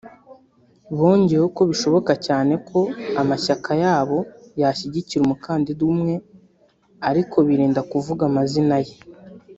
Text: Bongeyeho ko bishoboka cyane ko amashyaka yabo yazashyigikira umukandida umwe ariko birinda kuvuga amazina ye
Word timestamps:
Bongeyeho 0.97 1.47
ko 1.55 1.61
bishoboka 1.69 2.11
cyane 2.25 2.53
ko 2.67 2.79
amashyaka 3.21 3.71
yabo 3.83 4.17
yazashyigikira 4.59 5.21
umukandida 5.23 5.81
umwe 5.91 6.13
ariko 7.09 7.37
birinda 7.47 7.81
kuvuga 7.91 8.21
amazina 8.29 8.77
ye 8.85 8.95